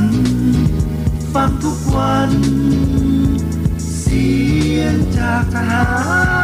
[0.00, 0.02] น
[1.34, 2.32] ฟังทุกวัน
[4.00, 4.28] เสี
[4.78, 5.82] ยงจากทหา
[6.40, 6.43] ร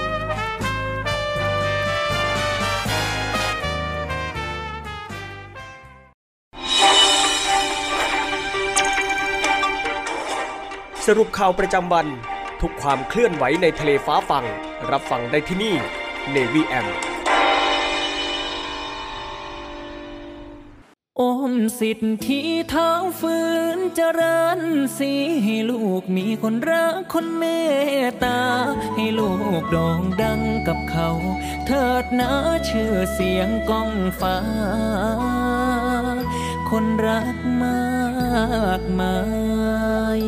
[11.07, 12.07] สรุปข่าวประจำวัน
[12.61, 14.45] ทุกความเคลื่อนไหวในทะเลฟ้าฟัง
[14.91, 15.75] รับฟังได้ที่นี่
[16.33, 16.87] Navy M
[21.19, 23.37] อมสิทธิเท้าฝื
[23.75, 24.61] นเจริญ
[24.97, 25.11] สี
[25.43, 27.43] ให้ลูกมีคนรักคนเม
[28.05, 28.41] ตตา
[28.95, 31.09] ให้ลูกโด่งดังกับเขา
[31.65, 32.31] เถิดนะ
[32.69, 33.91] ชื่อเสียงก้อง
[34.21, 34.37] ฟ้า
[36.69, 39.17] คนรักมากมา
[40.19, 40.21] ย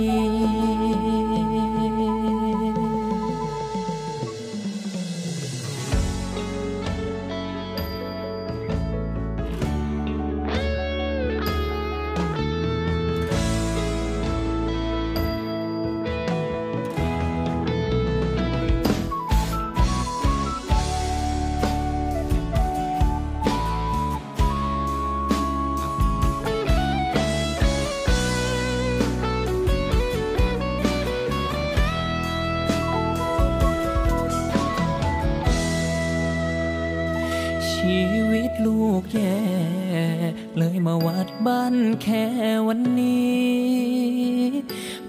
[40.85, 42.25] มาวัดบ้านแค่
[42.67, 44.13] วันนี้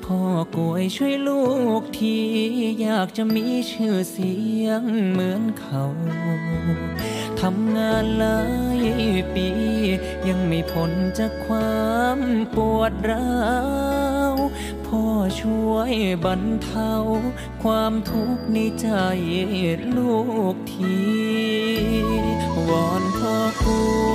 [0.04, 0.20] พ่อ
[0.56, 1.44] กวยช่วยลู
[1.80, 2.16] กที
[2.80, 5.84] อยากจะมีชื่อเสียงเหมือนเขา
[7.40, 8.40] ทำงานหลา
[8.78, 8.80] ย
[9.34, 9.48] ปี
[10.28, 12.18] ยังไม่พ้นจากความ
[12.56, 13.44] ปวดร้า
[14.32, 14.34] ว
[14.86, 15.04] พ่อ
[15.40, 15.92] ช่วย
[16.24, 16.94] บรรเทา
[17.62, 18.88] ความทุกข์ในใจ
[19.96, 20.16] ลู
[20.54, 20.96] กที
[22.68, 24.13] วอนพ่อกวยช่วยดลให้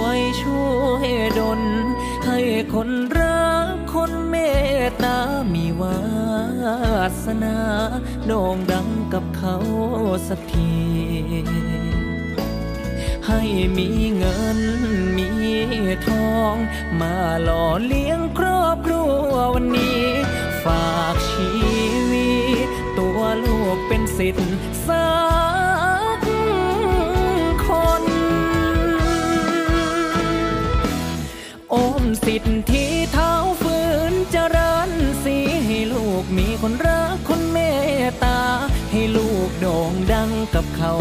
[2.73, 2.89] คน
[3.19, 4.35] รักคนเม
[4.85, 5.17] ตตา
[5.53, 5.99] มีวา
[7.23, 7.57] สนา
[8.25, 9.55] โด่งดังกับเขา
[10.27, 10.73] สักที
[13.27, 13.41] ให้
[13.77, 14.59] มีเงิน
[15.17, 15.29] มี
[16.07, 16.55] ทอง
[16.99, 20.03] มาหล่อเลี้ยงครอบครัววันนี้
[20.63, 21.49] ฝากชี
[22.11, 22.31] วิ
[22.65, 22.67] ต
[22.99, 25.07] ตัวลูกเป็นสิทธิ์สั
[25.47, 25.48] ก
[32.25, 33.31] สิทธิเท้า
[33.61, 33.77] ฝื
[34.11, 34.91] นเจริญ
[35.23, 37.57] สีให้ลูกมีคนรักคนเม
[38.05, 38.41] ตตา
[38.91, 40.93] ให้ลูกโด่งดังกับเขา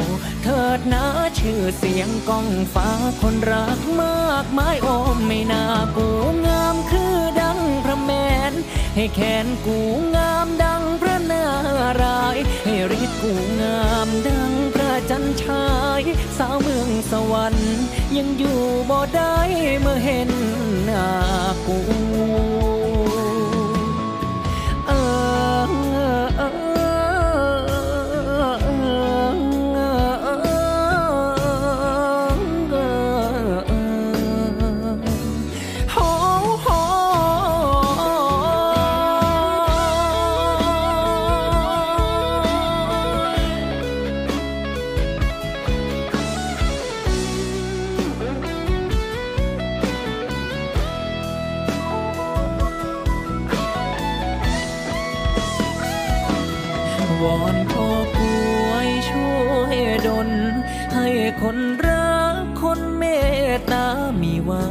[0.42, 1.04] เถิดนะ
[1.38, 2.90] ชื่อเสียงก้องฟ้า
[3.22, 5.64] คนรักมากมายโอมไม่น่า
[5.96, 6.08] กู
[6.46, 8.10] งามคือดังพระแม
[8.50, 8.52] น
[8.94, 9.78] ให้แขนกู
[10.16, 11.44] งามดังพระนา
[12.02, 14.77] ราย ให้ฤทธิ์กูงามดังพระ
[15.20, 15.68] นชา
[16.00, 16.02] ย
[16.38, 17.78] สาวเมืองสวรรค์
[18.16, 18.58] ยังอยู่
[18.90, 19.36] บ่ได้
[19.80, 20.30] เมื่อเห็น
[20.84, 21.06] หน้า
[21.66, 21.78] กู
[57.22, 57.88] วอนพ่อ
[58.18, 58.20] ก
[58.68, 59.76] วยช่วย
[60.06, 60.30] ดล
[60.94, 61.08] ให้
[61.42, 61.56] คน
[61.86, 63.04] รักคนเม
[63.54, 63.86] ตตา
[64.20, 64.66] มีวา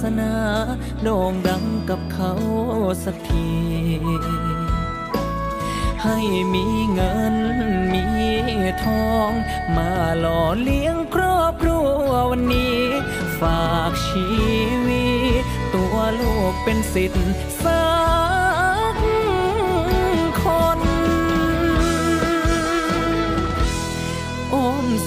[0.00, 0.34] สนา
[1.02, 2.32] โด่งดังกับเขา
[3.04, 3.50] สักที
[6.02, 6.18] ให้
[6.54, 7.36] มีเงิน
[7.92, 8.04] มี
[8.84, 9.30] ทอง
[9.76, 9.90] มา
[10.20, 12.80] หล่อเลี้ยงครอบครัววันนี้
[13.40, 14.26] ฝากชี
[14.86, 15.08] วิ
[15.42, 15.44] ต
[15.74, 17.28] ตัวลูกเป็นสิทธิ์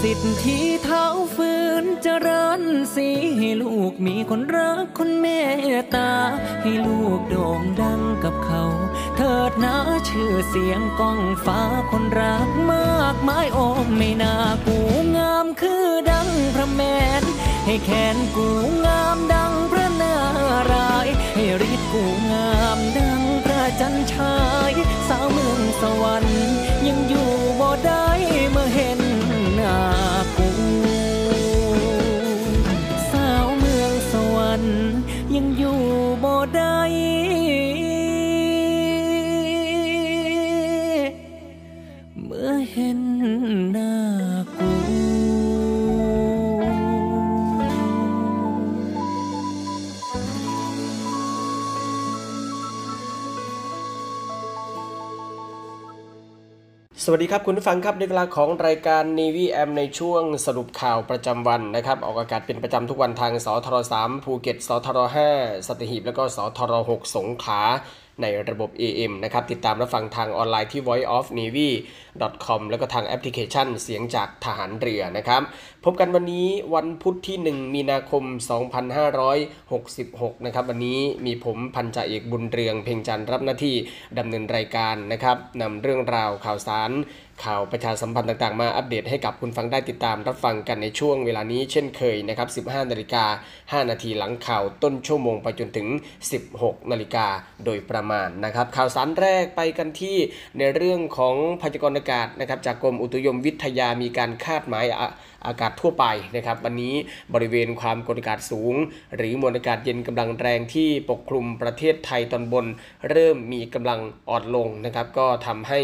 [0.01, 1.05] สิทธิเท้า
[1.35, 1.53] ฝื
[1.83, 2.61] นเจริญ
[2.95, 3.07] สี
[3.37, 5.25] ให้ลูกมีคนรักคนเม
[5.75, 6.11] ตตา
[6.61, 8.63] ให้ลูกโด่งดังกับเขา
[9.15, 9.75] เถิดนะ
[10.09, 11.61] ชื่อเสียงก้องฟ้า
[11.91, 14.35] คนรักมากมายโอมไม่น่า
[14.65, 14.77] กู
[15.17, 16.81] งามคือดังพระแม
[17.21, 17.23] น
[17.65, 18.49] ให้แขนกู
[18.85, 20.15] งามดังพระนา
[20.71, 24.37] รายให้ฤทธิ์กูงามดังพระจันทร์ชา
[24.71, 24.73] ย
[25.07, 26.47] สาวเมืองสวรรค์
[26.87, 27.29] ยังอยู่
[27.59, 28.09] บ่ได้
[57.03, 64.99] สวัสดีครับคุณผู้ฟังครับในเวลาของรายการ Navy AM ในช่วงสรุปข่าวประจำวันนะครับ ออกอากาศเป็นประจำทุกวันทางสทร3ภูเก็ตสทร
[65.33, 67.61] 5สัตหีบ และก็สทร6สงขลา
[68.21, 75.41] ในระบบ AM นะครับ ติดตามรับฟังทางออนไลน์ที่ voiceofnavy.com แล้วก็ทางแอปพลิเคชันเสียงจากทหารเรือนะครับ
[75.85, 78.23] พบกันวันนี้วันพุธที่ 1 มีนาคม
[79.49, 83.75] 2566 นะครับ วันนี้มีผมพันจ่าเอกบุญเรือง เพ่งจันทร์รับหน้าที่
[84.17, 86.91] ดำเนินรายการนะครับนำเรื่องราวข่าวสาร
[87.45, 93.25] ข่าวประชาสัมพันธ์ต่างๆ มาอัปเดตให้กับคุณฟังได้ติดตามรับฟังกันในช่วงเวลานี้เช่นเคยนะครับ 15 นาฬิกา
[93.83, 95.87] 5 นาทีหลังข่าวต้นชั่วโมงไปจนถึง
[96.39, 97.27] 16 นาฬิกา
[97.65, 100.17] โดยประมาณนะครับ ข่าวสารแรกไปกันที่
[100.57, 104.85] ในเรื่องของพยากรณ์อากาศนะครับจากกรมอุตุนิยมวิทยามีการคาดหมาย
[105.47, 106.05] อากาศทั่วไป
[106.35, 106.93] นะครับ วันนี้
[107.33, 108.75] บริเวณความกดอากาศสูง
[109.15, 112.65] หรือมวลอากาศเย็นกำลังแรงที่ปกคลุมประเทศไทยตอนบน
[113.09, 113.99] เริ่มมีกำลัง
[114.29, 115.79] อ่อนลงนะครับ ก็ทำให้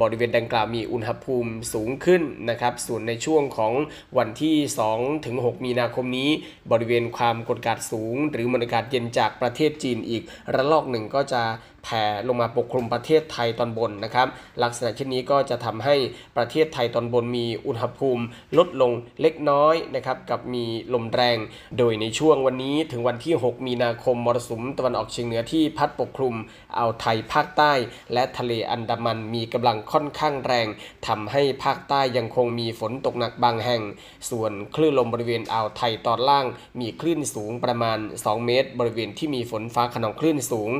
[0.00, 3.72] บริเวณดังกล่าวมีอุณหภูมิสูงขึ้นนะครับ ส่วนในช่วงของ
[4.18, 4.56] วันที่
[4.92, 6.30] 2ถึง6มีนาคมนี้
[6.72, 10.22] บริเวณความกดอากาศสูง หรือมวลอากาศเย็นจากประเทศจีนอีก
[10.54, 11.42] ระลอกหนึ่งก็จะ
[11.88, 14.28] แผ่ลงมาปกคลุมประเทศไทยตอนบนนะครับ
[14.62, 15.94] ลักษณะเช่นนี้ก็จะทำให้
[16.36, 18.22] ประเทศไทยตอนบนมีอุณหภูมิ
[18.58, 21.38] ลดลงเล็กน้อยนะครับกับมีลมแรง
[21.78, 26.34] โดยในช่วงวันนี้ถึงวันที่ 6 มีนาคมมรสุมตะวันออกเฉียงเหนือที่พัดปกคลุม
[26.76, 27.72] อ่าวไทยภาคใต้
[28.12, 30.66] และทะเลอันดามันมีกำลังค่อนข้างแรง
[31.06, 33.82] ทำให้ภาคใต้ยังคงมีฝนตกหนักบางแห่ง
[34.30, 36.46] ส่วนคลื่นลมบริเวณอ่าวไทยตอนล่าง
[36.80, 40.70] มีคลื่นสูงประมาณ 2 เมตร บริเวณที่มีฝนฟ้าขนองคลื่นสูง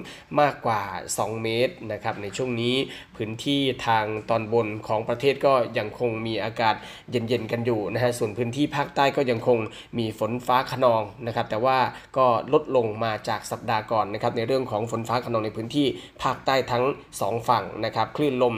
[0.41, 0.83] มากกว่า
[1.17, 2.75] 2 เมตรนะครับในช่วงนี้
[3.17, 6.75] พื้นที่ทางตอนบนของประเทศก็ยังคงมีอากาศ
[7.11, 9.59] เย็นๆกันอยู่นะฮะส่วนพื้นที่ภาคใต้ก็ยังคง
[9.99, 11.79] มีฝนฟ้าขนองนะครับแต่ว่า
[12.17, 15.87] ก็ลดลงมาจากสัปดาห์ก่อนนะครับในเรื่องของฝนฟ้าขนองในพื้นที่
[16.23, 16.85] ภาคใต้ทั้ง
[17.17, 18.55] 2 ฝั่งนะครับคลื่นลม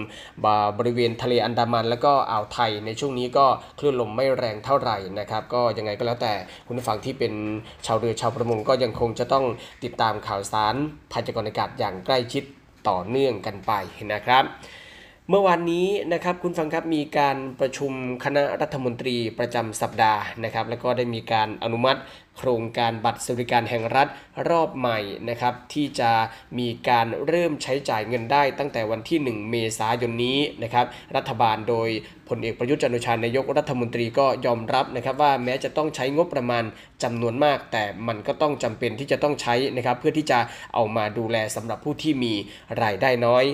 [0.79, 3.47] บริเวณทะเลอันดามัน แล้วก็อ่าวไทยในช่วงนี้ก็
[3.79, 6.35] คลื่นลมไม่แรงเท่าไหร่นะครับก็ยังไงก็แล้วแต่
[6.67, 7.33] คุณผู้ฟังที่เป็น
[7.87, 9.45] ชาวเรือชาวประมงก็ยังคงจะต้อง
[9.85, 10.75] ติดตามข่าวสาร
[11.13, 12.45] พยากรณ์อากาศอย่างใกล้ชิด
[12.89, 13.73] ต่อเนื่องกันไป
[14.13, 14.45] นะครับ
[15.31, 17.93] เมื่อวานนี้นะครับคุณฟังครับมีการประชุม
[18.25, 22.01] คณะรัฐมนตรีประจำสัปดาห์นะครับ แล้วก็ได้มีการอนุมัติ
[22.39, 24.09] โครงการบัตรสวัสดิการแห่งรัฐ
[24.49, 26.11] รอบใหม่นะครับ ที่จะ
[26.59, 31.89] มีการเริ่มใช้จ่ายเงินได้ตั้งแต่วันที่ 1 เมษายนนี้นะครับ รัฐบาลโดย
[32.29, 36.65] พลเอกประยุทธ์จันโอชานายกรัฐมนตรีก็ยอมรับนะครับว่าแม้จะต้องใช้งบประมาณ
[37.03, 40.39] จำนวนมาก แต่มันก็ต้องจำเป็นที่จะต้องใช้นะครับ เพื่อที่จะ
[40.75, 42.33] เอามาดูแลสำหรับผู้ที่มี
[42.83, 43.47] รายได้น้อย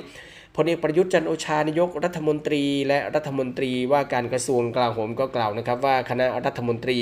[0.57, 6.99] พลเอกประยุทธ์จันโอชานายกรัฐมนตรี และรัฐมนตรีว่าการกระทรวงกลาโหมก็กล่าวนะครับ ว่าคณะรัฐมนตรี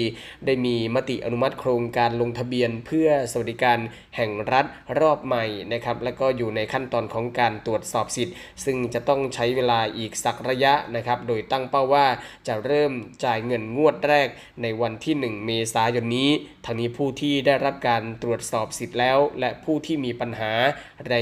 [0.46, 3.78] ได้มีมติอนุมัติโครงการลงทะเบียน เพื่อสวัสดิการ
[4.16, 4.66] แห่งรัฐ
[5.00, 12.06] รอบใหม่นะครับและก็อยู่ในขั้นตอนของการตรวจสอบสิทธิ์ ซึ่งจะต้องใช้เวลาอีกสักระยะนะครับโดยตั้งเป้าว่า
[12.48, 12.92] จะเริ่ม
[13.24, 14.28] จ่ายเงินงวดแรก
[14.62, 16.30] ในวันที่ 1 เมษายนนี้
[16.64, 20.52] ทางนี้ผู้ที่ได้รับการตรวจสอบสิทธิ์แล้ว และผู้ที่มีปัญหา
[21.10, 21.14] ใน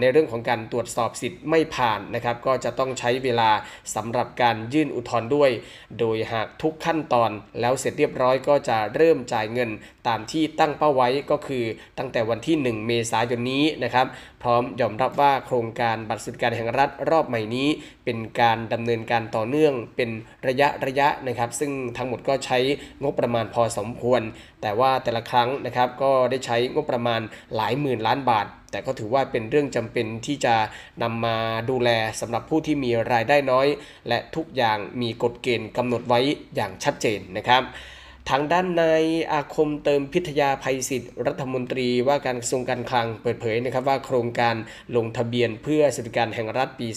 [0.00, 3.50] ในเรื่องของการตรวจสอบสิทธิ์ไม่ผ่านนะครับก็จะต้องใช้เวลา
[3.96, 5.50] สำหรับการยื่นอุทธรณ์ด้วย
[5.98, 9.70] โดยหากทุกขั้นตอนแล้วเสร็จเรียบร้อยก็จะเริ่มจ่ายเงิน
[10.08, 11.64] ตามที่ตั้งเป้าไว้ก็คือ
[11.98, 14.06] ตั้งแต่วันที่ 1 เมษายนนี้นะครับ
[14.42, 17.68] พร้อมยอมรับว่าโครงการบัตรสวัสดิการแห่งรัฐรอบใหม่นี้
[18.04, 20.10] เป็นการดำเนินการต่อเนื่องเป็น
[20.46, 22.58] ระยะระยะนะครับ ซึ่งทั้งหมดก็ใช้
[23.02, 24.22] งบประมาณพอสมควร
[24.62, 27.20] แต่ว่าแต่ละครั้งนะครับก็ได้ใช้งบประมาณ
[27.56, 30.54] หลายหมื่นล้านบาท แต่ก็ถือว่าเป็นเรื่องจำเป็นที่จะ
[31.02, 31.36] นำมา
[31.70, 33.66] ดูแลสำหรับผู้ที่มีรายได้น้อย
[34.08, 36.20] และทุกอย่างมีกฎเกณฑ์กำหนดไว้
[36.54, 37.62] อย่างชัดเจนนะครับ
[38.30, 44.54] ทางด้านนายอาคมเติมพิทยาภัยศิษย์รัฐมนตรีว่าการกระทรวงการคลังเปิดเผยนะครับว่าโครงการ
[44.96, 46.88] ลงทะเบียนเพื่อสวัสดิการแห่งรัฐปี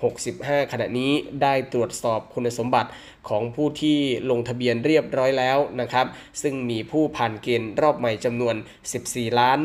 [0.00, 1.12] 2565 ขณะนี้
[1.42, 2.90] ได้ตรวจสอบคุณสมบัติ
[3.28, 3.98] ของผู้ที่
[4.30, 6.06] ลงทะเบียนเรียบร้อยแล้วนะครับ
[6.42, 8.54] ซึ่งมีผู้ผ่านเกณฑ์รอบใหม่จำนวน
[8.96, 9.58] 14 ล้าน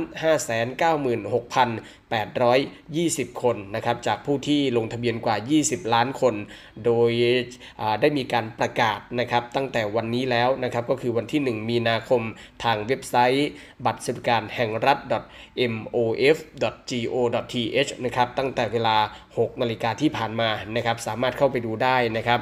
[3.28, 6.36] 596,820 คนนะครับ จากผู้ที่ลงทะเบียนกว่า 20 ล้านคน
[6.86, 7.12] โดย
[8.02, 12.22] ได้มีการประกาศนะครับตั้งแต่วันนี้แล้วแล้วนะครับก็คือวันที่ 1 มีนาคม
[12.64, 13.50] ทางเว็บไซต์
[13.86, 14.98] บัตรสวัสดิการแห่งรัฐ
[15.72, 18.98] mof.go.th นะครับตั้งแต่เวลา
[19.30, 22.40] 6 นาฬิกาที่ผ่านมานะครับสามารถเข้าไปดูได้นะครับ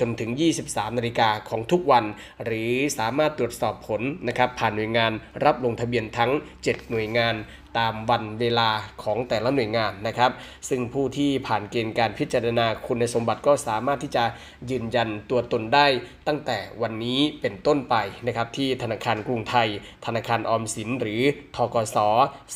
[0.00, 0.30] จนถึง
[0.64, 2.04] 23 นาฬิกาของทุกวัน
[2.44, 5.12] หรือสามารถตรวจสอบผลนะครับผ่านหน่วยงาน
[5.44, 6.30] รับลงทะเบียนทั้ง
[6.60, 7.34] 7 หน่วยงาน
[7.78, 8.70] ตามวันเวลา
[9.02, 10.30] ของแต่ละหน่วยงานนะครับ
[10.68, 14.24] ซึ่งผู้ที่ผ่านเกณฑ์การพิจารณาคุณสมบัติก็สามารถที่จะ
[14.70, 15.86] ยืนยันตัวตนได้
[16.28, 17.96] ตั้งแต่วันนี้เป็นต้นไป
[18.26, 19.68] นะครับที่ธนาคารกรุงไทย
[20.06, 21.20] ธนาคารออมสินหรือ
[21.56, 21.96] ทกส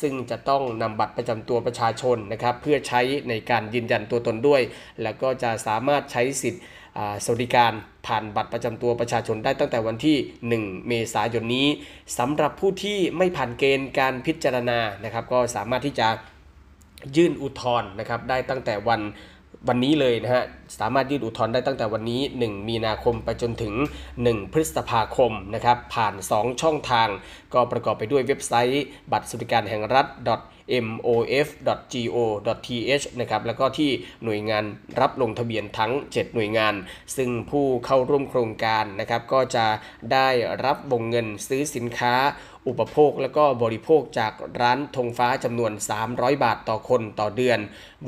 [0.01, 4.61] ซึ่งจะต้องนำบัตรประจำตัวประชาชนนะครับเพื่อใช้ในการยืนยันตัวตนด้วย
[5.03, 6.63] แล้วก็จะสามารถใช้สิทธิ์
[7.23, 7.73] สวัสดิการ
[8.07, 10.17] ผ่านบัตรประจำตัวประชาชนได้ตั้งแต่วันที่
[10.53, 11.67] 1 เมษายนนี้
[12.17, 16.07] สำหรับผู้ที่ไม่ผ่านเกณฑ์การพิจารณานะครับ ก็สามารถที่จะ
[17.15, 19.01] ยื่นอุทธรณ์นะครับได้ตั้งแต่วัน
[19.67, 20.43] วันนี้เลยนะฮะ
[20.79, 23.73] สามารถยื่นอุทธรณ์ได้ตั้งแต่วันนี้ 1 มีนาคมไปจนถึง
[24.13, 27.09] 1 พฤษภาคมนะครับ ผ่าน 2 ช่องทาง
[27.53, 30.07] ก็ประกอบไปด้วยเว็บไซต์ บัตรสวัสดิการแห่งรัฐ
[31.05, 33.91] mof.go.th นะครับ แล้วก็ที่
[34.23, 34.63] หน่วยงาน
[34.99, 36.73] รับลงทะเบียนทั้ง 7 หน่วยงาน
[37.15, 39.65] ซึ่งผู้เข้าร่วมโครงการนะครับ ก็จะ
[40.13, 40.29] ได้
[40.65, 42.15] รับวงเงินซื้อสินค้า
[42.67, 45.71] อุปโภคและก็บริโภคจากร้านธงฟ้าจำนวน
[46.07, 47.59] 300 บาทต่อคนต่อเดือน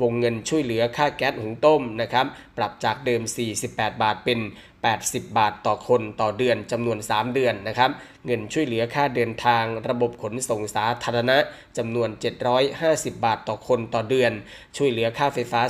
[0.02, 2.26] วงเงินช่วยเหลือค่าแก๊สหุงต้มนะครับ
[2.56, 3.22] ปรับจากเดิม
[3.60, 4.38] 48 บาทเป็น
[4.86, 7.90] 80 บาทต่อคนต่อเดือนจำนวน 3 เดือนนะครับ
[8.26, 11.38] เงินช่วยเหลือค่าเดินทาง ระบบขนส่งสาธารณะ
[11.78, 12.08] จำนวน
[12.66, 14.32] 750 บาทต่อคนต่อเดือน
[14.76, 15.60] ช่วยเหลือค่าไฟฟ้า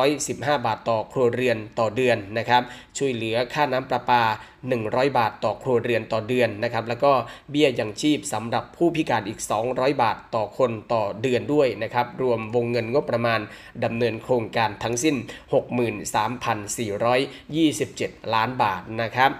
[0.00, 2.62] 315 บาทต่อครัวเรือนต่อเดือนนะครับ
[2.98, 4.22] ช่วยเหลือค่าน้ำประปา
[4.70, 7.12] 100 บาทต่อครัวเรือนต่อเดือนนะครับแล้วก็
[7.50, 13.40] เบี้ยยังชีพสำหรับผู้พิการอีก 200 บาทต่อคนต่อเดือนด้วยนะครับรวมวงเงินงบประมาณ
[13.84, 15.16] ดำเนินโครงการทั้งสิ้น
[16.34, 19.30] 63,427 ล้านบาทนะครับ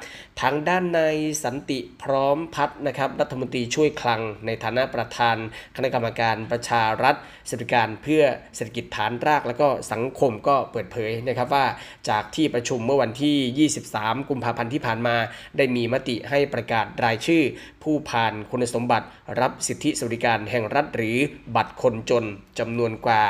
[0.45, 1.03] ทางด้านใน
[1.45, 5.37] สันติพร้อมพัฒนะครับรัฐมนตรีช่วยคลังในฐานะประธาน
[5.77, 7.15] คณะกรรมการประชารัฐ
[7.49, 8.23] เศรษฐการเพื่อ
[8.57, 11.67] เศรษฐกิจฐานรากและก็สังคมก็เปิดเผยนะครับว่า
[12.11, 13.69] จากที่ประชุมเมื่อวันที่
[14.03, 15.17] 23 กุมภาพันธ์ที่ผ่านมา
[15.57, 17.43] ได้มีมติให้ประกาศรายชื่อ
[17.83, 19.07] ผู้ผ่านคุณสมบัติ
[19.41, 21.17] รับสิทธิสวัสดิการแห่งรัฐหรือ
[21.57, 22.25] บัตรคนจน
[22.59, 23.23] จำนวนกว่า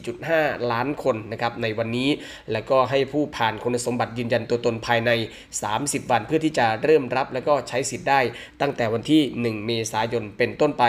[0.00, 2.08] 14.5 ล้านคนนะครับในวันนี้
[2.52, 5.10] และก็ให้ผู้ผ่านคุณสมบัติยืนยันตัวตนภายใน
[5.60, 8.20] 30 วันเพื่อที่จะเริ่มรับและก็ใช้สิทธิ์ได้
[8.60, 10.84] ตั้งแต่วันที่ 1 เมษายนเป็นต้นไป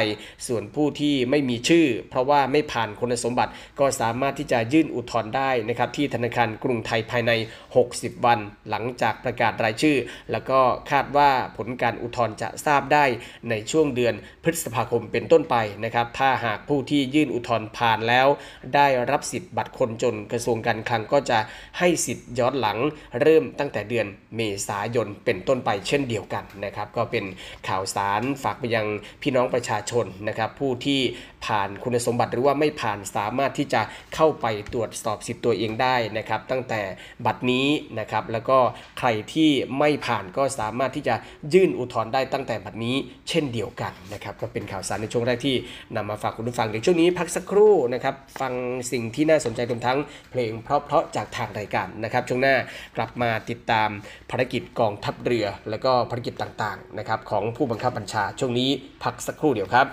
[0.47, 7.31] ส่วนผู้ที่ไม่มีชื่อ เพราะว่าไม่ผ่านคุณสมบัติก็สามารถที่จะยื่นอุทธรณ์ได้นะครับที่ธนาคารกรุงไทยภายใน
[7.77, 8.39] 60 วัน
[8.69, 9.97] หลังจากประกาศรายชื่อ
[10.31, 10.59] แล้วก็
[10.91, 13.05] คาดว่าผลการอุทธรณ์จะทราบได้
[13.49, 14.13] ในช่วงเดือน
[14.43, 18.27] พฤษภาคมเป็นต้นไปนะครับ ถ้าหากผู้ที่ยื่นอุทธรณ์ผ่านแล้ว
[18.75, 21.39] ได้รับสิทธิ์บัตรคนจนกระทรวงการคลังก็จะ
[21.79, 22.77] ให้สิทธิ์ย้อนหลัง
[23.21, 27.25] เริ่มตั้งแต่เดือนเมษายนเป็นต้นไปเช่นเดียวกันนะครับ ก็เป็น
[27.67, 28.85] ข่าวสารฝากไปยัง
[29.21, 30.99] พี่น้องประชาชนนะครับผู้ที่
[31.45, 33.81] ผ่านคุณสมบัติหรือว่าไม่ผ่านสามารถที่จะ
[34.15, 36.81] เข้าไปตรวจสอบสิทธิ์ตัวเองได้นะครับตั้งแต่
[37.25, 37.67] บัตรนี้
[37.99, 38.57] นะครับแล้วก็
[38.99, 41.15] ใครที่ไม่ผ่านก็สามารถที่จะ
[41.53, 42.95] ยื่นอุทธรณ์ได้ตั้งแต่บัตรนี้
[43.29, 45.55] เช่นเดียวกันนะครับก็เป็นข่าวสารในช่วงแรกที่
[45.95, 48.53] นำมาฝากคุณผู้ฟังในช่วงนี้พักสักครู่นะครับฟัง
[48.91, 49.97] สิ่งที่น่าสนใจรวมทั้ง
[50.31, 52.55] เพลงเพราะๆจากทางรายการนะครับช่วงหน้า
[52.97, 53.89] กลับมาติดตาม
[54.31, 58.69] ภารกิจกองทัพเรือ และก็ภารกิจต่างๆนะครับของผู้บังคับบัญชาช่วงนี้
[59.03, 59.85] พักสักครู่เดียวครับ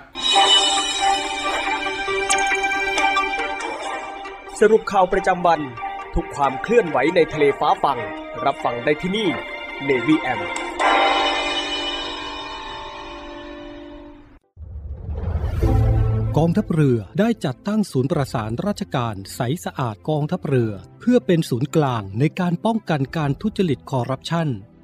[4.61, 5.61] สรุปข่าวประจำวัน
[6.15, 7.99] ทุกความเคลื่อนไหวในทะเลฟ้าฟัง
[8.45, 9.29] รับฟังได้ที่นี่
[9.89, 10.41] Navy M
[16.37, 24.49] คกองทัพเรือได้จัดตั้งศูนย์ประสานราชการใสสะอาดกองทัพเรือ เพื่อเป็นศูนย์กลางในการป้องกันการทุจริตคอร์รัปชัน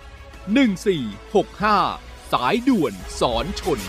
[0.41, 3.79] 1465 สายด่วนสอนชน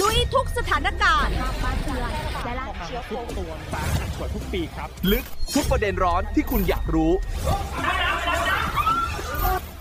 [0.00, 1.34] ลุยทุกสถานการณ์
[3.10, 7.12] ทุกตัวสารสวยทุกปีครับ ลึกทุกประเด็นร้อนที่คุณอยากรู้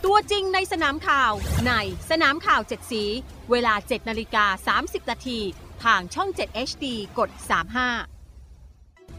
[0.05, 1.33] ตัวจริงในสนามข่าว
[1.67, 1.73] ใน
[2.09, 3.03] สนามข่าว7สี
[3.51, 5.39] เวลา 7นาฬิกา30นาที
[5.83, 6.85] ทางช่อง 7 HD
[7.17, 8.18] กด 35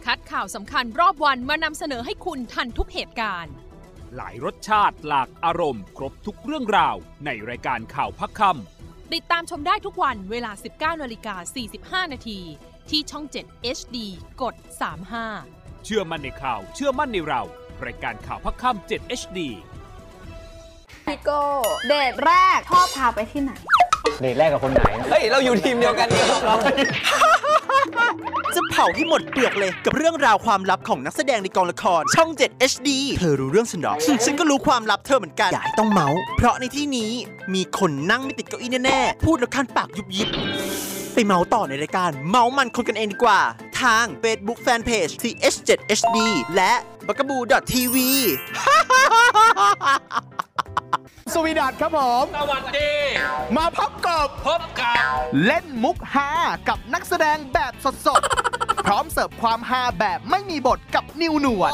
[0.06, 3.52] คัดข่าวสำคัญรอบวันมานำเสนอให้คุณทันทุกเหตุการณ์
[4.16, 8.40] หลายรสชาติหลากอารมณ์ ครบทุกเรื่องราว ในรายการข่าวพักค
[9.14, 10.52] ติดตามชมได้ทุกวันเวลา
[10.96, 12.40] 19นาฬิกา45 นาที
[12.90, 13.96] ที่ช่อง 7 HD
[14.42, 14.54] กด
[15.14, 17.42] 35ำเชื่อมั่นในข่าว เชื่อมั่นในเรา
[17.86, 19.38] รายการข่าวพักคำ7 HD
[21.06, 21.42] พี่โก้
[21.88, 23.52] เดทแรกพ่อพาไปที่ไหน
[24.20, 26.56] เดทแรกกับคนไหน เฮ้ย เราอยู่ทีมเดียวกันนี่เรา
[28.54, 37.10] จะเผาให้หมดเปลือกเลยกับเรื่องราวความลับของนักแสดงในกองละคร ช่อง 7 HD เธอรู้เรื่องฉันหรอ ฉันก็รู้ความลับเธอเหมือนกัน อย่าให้ต้องเมาส์เพราะในที่นี้
[37.54, 40.28] มีคนนั่งไม่ติดเก้าอี้แน่ๆ พูดแล้วคันปากยุบยิบ
[41.14, 43.40] ไปเมาส์ต่อในรายการ เมาส์มันคนกันเองดีกว่า
[43.80, 46.18] ทาง Facebook Fanpage th7hd
[46.56, 46.72] และ
[47.06, 47.96] b a g a b o o TV
[51.34, 52.90] สวีดัตครับผม สวัสดี
[53.56, 55.00] มาพบกับพบกับ
[55.44, 56.30] เล่นมุกฮา
[56.68, 57.72] กับนักแสดงแบบ
[58.06, 61.72] สดๆ พร้อมเสิร์ฟความฮาแบบไม่มีบทกับนิวหนวด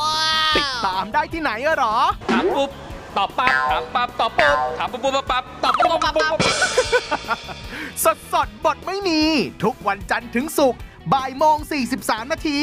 [0.56, 1.96] ติดตามได้ที่ไหนอะหรอ
[2.32, 2.70] ถามปุ๊บ
[3.16, 6.38] ตอบปั๊บถามปั๊บตอบปุ๊บถามปุ๊บปุ๊บปั๊บตอบปุ๊บปุ๊บปุ๊บปุ๊บ
[8.04, 9.20] สดสดๆบทไม่มี
[9.64, 10.80] ทุกวันจันทร์ถึงศุกร์
[11.12, 11.56] บ่ายโมง
[11.94, 12.58] 43 นาที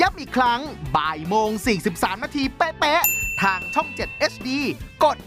[0.00, 0.60] ย้ำอีกครั้ง
[0.96, 1.50] บ่ายโมง
[1.86, 4.48] 43 นาทีเป๊ะๆ ทางช่อง 7 HD
[5.04, 5.18] กด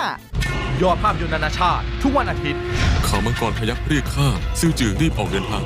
[0.00, 2.60] 35 ยอดภาพยนตร์นานาชาติ ทุกวันอาทิตย์
[3.06, 4.28] ข่าวมังกรพยักเรียกข้า
[4.60, 5.62] ซิ่วจือรีบออกเดินทาง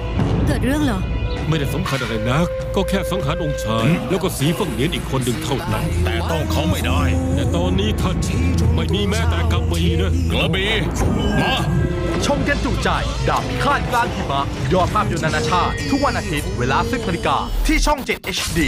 [0.46, 1.00] เกิดเรื่องเหรอ
[1.48, 7.02] ไม่ได้สำคัญอะไรนัก ก็แค่สังหารองค์ชาย แล้วก็สีเฟังเหนียนอีกคนหนึ่งเท่านั้น แต่ต้องเขาไม่ได้
[7.34, 8.16] แต่ตอนนี้ท่าน
[8.74, 10.72] ไม่มีแม้แต่กำมีนะกระบี่
[11.40, 11.54] มา
[12.26, 12.88] ชมกันจุใจ
[13.28, 14.40] ดาบพิฆาตกลางหิมะ
[14.72, 18.60] ยอดภาพยนตร์นานาชาติ ทุกวันอาทิตย์เวลา10นาฬิกาที่ช่อง 7 HD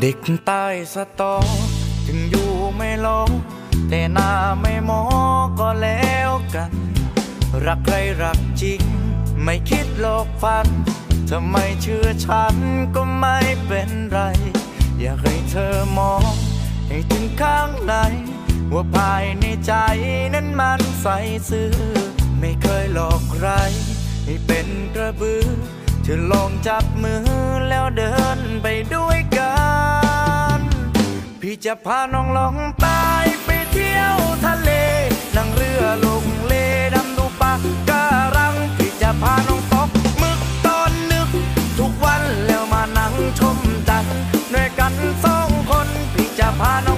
[0.00, 1.34] เด็กใต้สตอ
[2.06, 3.28] ถึงอยู่ไม่ลง
[3.88, 5.02] แต่หน้าไม่มอ
[5.58, 6.72] ก็แล้วกัน
[7.64, 8.80] รักใครรักจริง
[9.42, 10.66] ไม่คิดหลอกฟัน
[11.30, 12.56] ทำไมเชื่อฉัน
[12.94, 14.20] ก็ไม่เป็นไร
[15.00, 16.22] อยากให้เธอมอง
[16.88, 17.94] ให้ถึงข้างใน
[18.72, 19.72] ว่าภายในใจ
[20.34, 21.06] นั้นมันใส
[21.50, 21.72] ซื่อ
[22.38, 23.48] ไม่เคยหลอกใคร
[24.24, 25.44] ให้เป็นกระบือ
[26.10, 27.22] ธอลองจับมือ
[27.68, 29.56] แล้วเดินไปด้วยกั
[30.58, 30.60] น
[31.40, 34.70] พี่จะพาน้องลองตายไปเที่ยวทะเล
[35.36, 36.54] นั่งเรือลงเล
[36.94, 37.52] ดำดูปะ
[37.90, 38.04] กา
[38.36, 39.90] รัง พี่จะพาน้องตก
[40.20, 41.28] มึกตอนนึก
[41.78, 44.20] ทุกวันแล้วมานั่งชมจันทร์
[44.54, 44.94] ด้วยกัน
[45.24, 46.96] สองคน พี่จะพาน้อ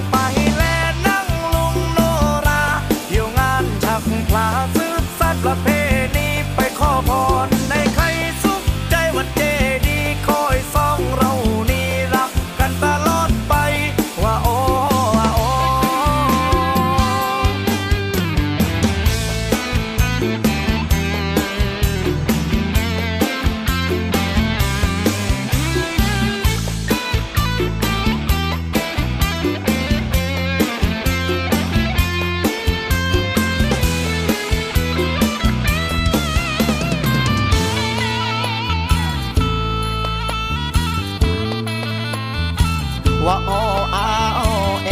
[43.25, 43.61] ว่าอ้อ
[43.95, 44.05] อา
[44.39, 44.49] อ้อ
[44.85, 44.89] แอ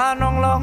[0.00, 0.60] พาน้องลอง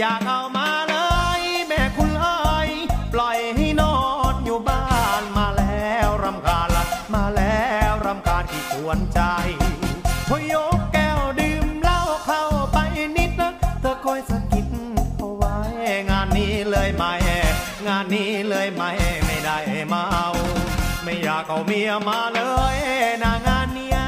[0.00, 0.96] อยากเอามาเล
[1.40, 2.70] ย แม่คุณเอ้ย
[3.12, 3.96] ปล่อยให้นอ
[4.32, 4.84] นอยู่บ้า
[5.20, 9.20] นมาแล้วรำคาญละมาแล้วรำคาญที่ชวนใจ
[10.28, 12.78] พยกแก้วดื่มเหล้าเข้าไป
[13.16, 14.66] นิดนะเธอคอยสะกิด
[15.16, 15.56] เอาไว้
[16.10, 17.12] งานนี้เลยไม่
[17.86, 18.90] งานนี้เลยไม่
[19.24, 19.58] ไม่ได้
[19.92, 20.28] มาเอา
[21.04, 22.40] ไม่อยากเอาเมียมาเล
[22.74, 22.76] ย
[23.22, 23.98] นางานเนี้ย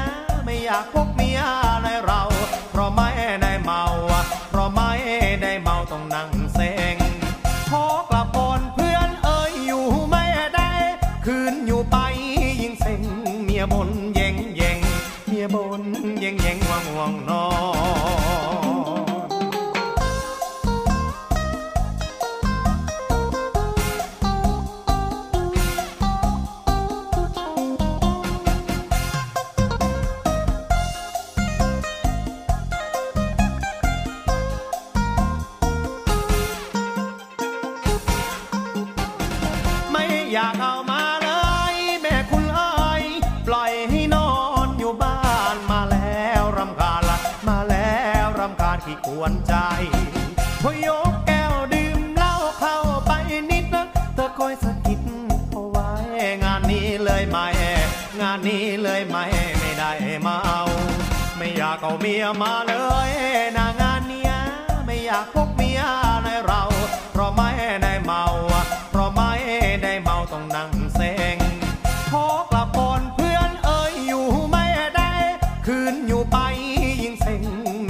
[0.45, 1.39] ไม่อยากพกเมีย
[1.83, 2.21] ในเรา
[2.71, 3.09] เพราะไม่
[3.41, 3.83] ได้เมา
[5.99, 6.38] องนั่ง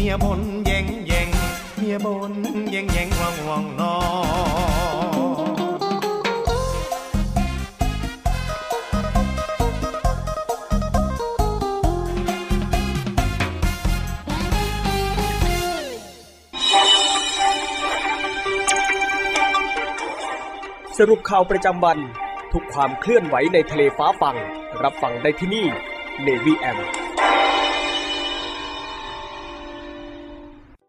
[0.09, 1.29] ยบนเย่งเย่ง
[1.77, 2.31] เมียบน
[2.71, 5.79] เย่งเย่งว่างว่างนอน
[20.97, 21.99] สรุปข่าวประจำวัน
[22.53, 24.35] ทุกความเคลื่อนไหวในทะเลฟ้าฟัง
[24.83, 25.65] รับฟังได้ที่นี่
[26.25, 26.98] Navy M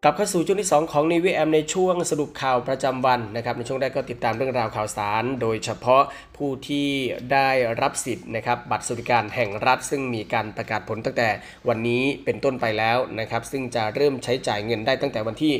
[0.03, 6.03] กลับเข้าสู่ช่วงที่ 2 ของ n นวีแอมในช่วงสรุปข่าวประจำวันนะครับในช่วงแรกก็ติดตามเรื่องราวข่าวสาร โดยเฉพาะ
[6.37, 6.87] ผู้ที่
[7.33, 7.49] ได้
[7.81, 11.29] รับสิทธิ์นะครับบัตรสวัสดิการแห่งรัฐ ซึ่งมีการประกาศผลตั้งแต่
[11.67, 15.53] วันนี้เป็นต้นไปแล้วนะครับซึ่งจะเริ่มใช้จ่ายเงินได้ตั้งแต่วันที่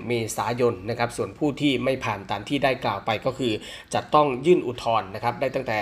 [0.00, 3.52] 1 เมษายนนะครับส่วนผู้ที่ไม่ผ่านตามที่ได้กล่าวไปก็คือ
[3.94, 5.80] จะต้องยื่นอุทธรณ์นะครับได้ตั้งแต่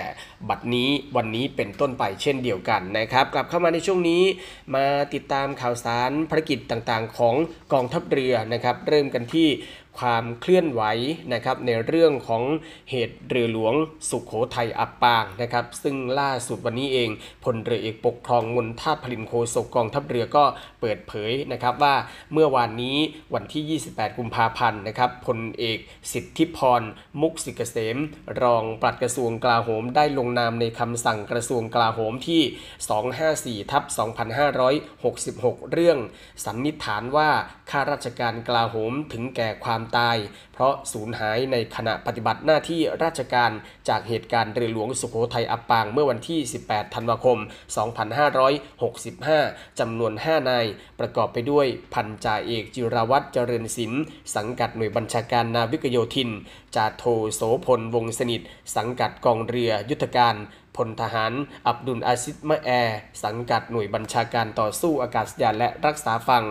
[0.49, 4.23] บัตรนี้วันนี้เป็นต้นไปเช่นเดียวกันนะครับกลับเข้ามาในช่วงนี้
[4.75, 7.37] มาติดตามข่าวสารภารกิจต่างๆ ของ
[7.73, 9.47] กองทัพเรือนะครับเริ่มกันที่
[9.99, 10.81] ความเคลื่อนไหว
[11.33, 12.43] นะครับในเรื่องของ
[12.91, 13.73] เหตุเรือหลวง
[14.09, 17.09] สุขโขทัยอับปางนะครับ ซึ่งล่าสุดวันนี้เอง
[17.43, 20.45] พลเรือเอกปกครองมนทาตพลินโคศกกองทัพเรือก็
[20.81, 21.95] เปิดเผยนะครับว่า
[22.33, 22.97] เมื่อวานนี้
[23.33, 25.79] วันที่ 28 กุมภาพันธ์นะครับพลเอก
[26.13, 26.81] สิทธิพร
[27.21, 27.97] มุกสิกเกษม
[28.41, 32.41] รองปลัดกระทรวงกลาโหม ได้ลงนามในคำสั่งกระทรวงกลาโหมที่
[33.65, 33.83] 254ทับ
[34.77, 35.97] 2566 เรื่อง
[36.45, 37.29] สันนิษฐานว่า
[37.69, 40.17] ข้าราชการกลาโหมถึงแก่ความตาย
[40.53, 43.51] เพราะสูญหายในขณะปฏิบัติหน้าที่ราชการ
[43.89, 47.37] จากเหตุการณ์เรือหลวงสุโขทัยอับปางเมื่อวันที่ 18 ธันวาคม
[48.97, 50.65] 2565 จำนวน 5 นาย
[50.99, 54.03] ประกอบไปด้วยพันจ่าเอกจิรวัตรเจริญศิลป์
[54.35, 56.29] สังกัดหน่วยบัญชาการนาวิกโยธิน
[56.75, 57.03] จ่าโท
[57.35, 58.41] โสพลวงสนิท
[58.75, 60.35] สังกัดกองเรือยุทธการ
[60.75, 61.33] พลทหาร
[61.67, 66.43] อับดุลอาซิดมะแอร์ สังกัดหน่วยบัญชาการต่อสู้อากาศยานและรักษาฝั่ง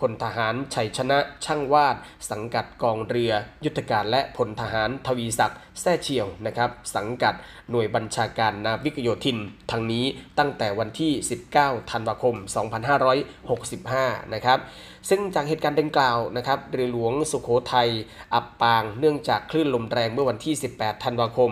[0.00, 1.96] พลทหารชัยชนะช่างวาด
[2.30, 3.32] สังกัดกองเรือ
[3.64, 7.34] ยุทธการและพลทหารทวีศักดิ์แซ่เฉียวนะครับ สังกัด
[7.70, 9.38] หน่วยบัญชาการนาวิกโยธิน
[9.70, 10.04] ทั้งนี้
[10.38, 11.12] ตั้งแต่วันที่
[11.50, 12.34] 19 ธันวาคม
[13.14, 14.58] 2565 นะครับ
[15.10, 17.90] ซึ่งจากเหตุการณ์ดังกล่าวนะครับเรือหลวงสุโขทัย
[18.34, 21.50] อับปางเนื่องจากคลื่นลมแรงเมื่อวันที่ 18 ธันวาคม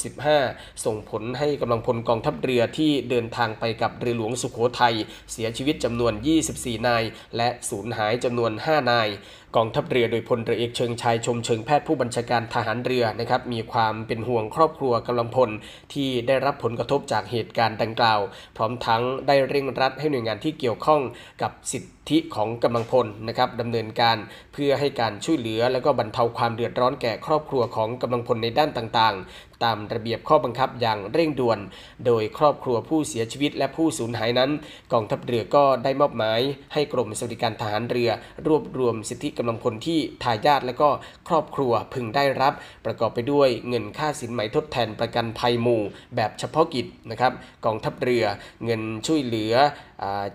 [0.00, 4.94] 2565 ส่งผลให้กำลังพลกองทัพเรือที่เดินทางไปกับเรือหลวงสุโขทัย
[5.32, 6.12] เสียชีวิตจำนวน
[6.46, 7.04] 24นาย
[7.36, 9.08] และสูญหายจำนวน 5 นาย
[9.56, 15.50] กองทัพเรือโดยพลเรือเอกเชิงชายชมเชิงแพทย์ผู้บัญชาการทหารเรือนะครับมีความเป็นห่วงครอบครัวกำลังพล
[15.92, 18.20] ที่ได้รับผลกระทบจากเหตุการณ์ดังกล่าว
[18.56, 21.00] พร้อมทั้งได้เร่งรัดให้หน่วยงานที่เกี่ยวข้อง
[21.42, 24.16] กับสิทธิของกำลังพลนะครับดำเนินการ
[24.52, 31.58] เพื่อให้การช่วยเหลือ และก็บรรเทาความเดือดร้อนแก่ครอบครัวของกำลังพลในด้านต่างๆ ตามระเบียบข้อบังคับอย่างเร่งด่วน
[32.06, 34.50] โดยครอบครัวผู้เสียชีวิตและผู้สูญหายนั้น
[34.92, 36.40] กองทัพเรือก็ได้มอบหมาย
[36.72, 38.10] ให้กรมสวัสดิการทหารเรือ
[38.46, 40.88] รวบรวมสิทธิกำลังพลที่ทายาทและก็
[41.28, 42.52] ครอบครัวพึงได้รับ
[42.86, 45.82] ประกอบไปด้วยเงินค่าสินไหมทดแทนประกันภัยหมู่
[46.16, 47.32] แบบเฉพาะกิจนะครับ
[47.64, 48.24] กองทัพเรือ
[48.64, 49.54] เงินช่วยเหลือ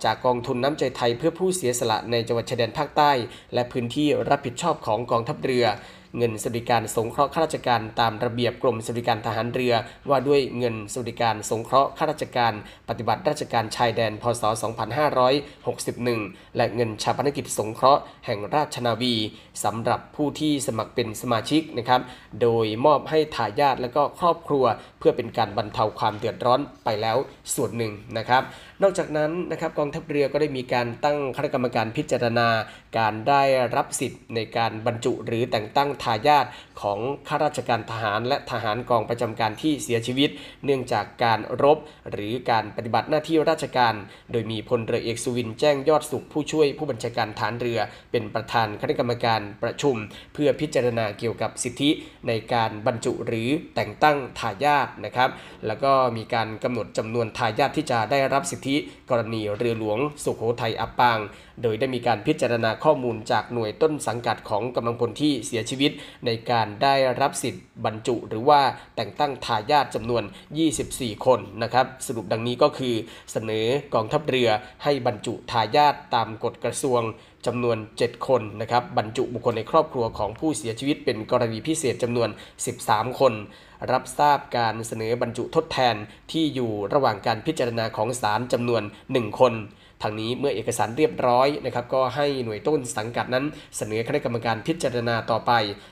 [0.03, 3.11] จากกองทุนน้ำใจไทยเพื่อผู้เสียสละในจังหวัดชายแดนภาคใต้
[3.53, 5.65] และพื้นที่รับผิดชอบของกองทัพเรือ
[6.17, 9.73] เงินสวัสดิการสงเคราะห์ข้าราชการตามระเบียบกรมสวัสดิการทหารเรือ
[10.09, 12.53] ว่าด้วยเงินสวัสดิการสงเคราะห์ข้าราชการ
[12.89, 14.43] ปฏิบัติราชการชายแดน พศ
[15.29, 19.15] 2561 และเงินชาปนกิจสงเคราะห์แห่งราชนาวี
[19.63, 22.01] สำหรับผู้ที่สมัครเป็นสมาชิกนะครับ
[22.41, 24.65] โดยมอบให้ทายาทและก็ครอบครัว
[24.99, 27.17] เพื่อเป็นการบรรเทาความเดือดร้อนไปแล้ว
[27.55, 28.43] ส่วนหนึ่งนะครับ
[28.83, 32.49] นอกจากนั้นนะครับกองทัพเรือก็ได้มีการตั้งคณะกรรมการพิจารณา
[32.97, 33.43] การได้
[33.75, 36.45] รับสิทธิ์ในการบรรจุหรือแต่งตั้งทายาท
[36.81, 40.29] ของข้าราชการทหารและทหารกองประจำการที่เสียชีวิต
[40.65, 41.77] เนื่องจากการรบ
[42.11, 43.93] หรือการปฏิบัติหน้าที่ราชการ
[44.31, 47.79] โดยมีพลเรือเอกสุวินแจ้งยอดสุขผู้ช่วยผู้บัญชาการฐานเรือ
[48.11, 49.95] เป็นประธานคณะกรรมการประชุม
[50.33, 51.89] เพื่อพิจารณาเกี่ยวกับสิทธิ
[52.27, 55.29] ในการบรรจุหรือแต่งตั้งทายาทนะครับ
[55.67, 58.64] แล้วก็มีการกำหนดจำนวนทายาทที่จะได้รับสิทธิ
[59.09, 61.19] กรณีเรือหลวงสุโขทัยอับปาง
[61.61, 65.91] โดยได้มีการพิจารณาข้อมูลจากหน่วยต้นสังกัดของกำลังพลที่เสียชีวิต
[66.25, 68.61] ในการได้รับสิทธิ์บรรจุ หรือว่า
[68.95, 70.23] แต่งตั้งทายาทจำนวน
[70.73, 72.95] 24 คนนะครับสรุปดังนี้ก็คือ
[73.31, 74.49] เสนอกองทัพเรือ
[74.83, 77.01] ให้บรรจุทายาทตามกฎกระทรวง
[77.45, 82.29] จำนวน 7 คนนะครับบรรจุบุคคลในครอบครัวของผู้เสียชีวิตเป็นกรณีพิเศษจำนวน
[82.73, 83.33] 13 คน
[83.91, 85.95] รับทราบการเสนอบรรจุทดแทน
[86.31, 89.53] ที่อยู่ระหว่างการพิจารณาของศาลจำนวน 1 คน
[90.01, 93.45] ทางนี้เมื่อเอกสารเรียบร้อยนะครับก็ให้หน่วยต้นสังกัดนั้น
[93.77, 95.51] เสนอคณะกรรมการพิจารณาต่อไป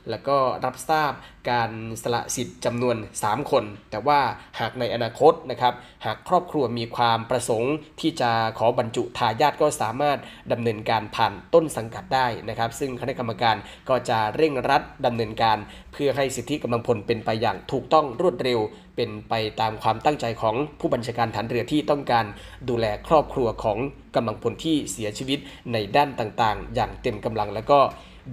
[0.10, 1.12] แล้วก็รับทราบ
[1.52, 1.72] การ
[2.04, 4.20] สละสิทธิ์จำนวน 3 คน แต่ว่า
[4.60, 5.74] หากในอนาคตนะครับ
[6.06, 10.18] หากครอบครัวมีความประสงค์ ที่จะขอบรรจุทายาทก็สามารถ
[10.52, 13.56] ดำเนินการผ่านต้นสังกัดได้นะครับ ซึ่งคณะกรรมการ
[13.90, 15.58] ก็จะเร่งรัดดำเนินการ
[15.94, 18.60] เพื่อให้สิทธิกำลังพลเป็นไปอย่างถูกต้องรวดเร็ว
[18.96, 22.26] เป็นไปตามความตั้งใจของผู้บัญชาการฐานเรือที่ต้องการ
[22.70, 23.78] ดูแลครอบครัวของ
[24.16, 25.40] กำลังพลที่เสียชีวิต
[25.74, 27.80] ในด้านต่างๆ อย่างเต็มกำลังแล้วก็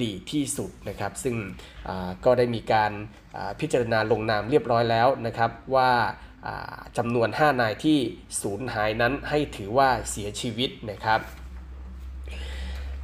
[0.03, 1.37] ดีที่สุดนะครับ ซึ่ง
[2.25, 2.93] ก็ได้มีการ
[3.61, 5.91] พิจารณาลงนามเรียบร้อยแล้วนะครับว่า
[6.97, 7.99] จำนวน 5 นายที่
[8.43, 11.21] สูญหายนั้นให้ถือว่าเสียชีวิตนะครับ